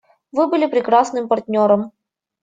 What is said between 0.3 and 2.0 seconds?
Вы были прекрасным партнером.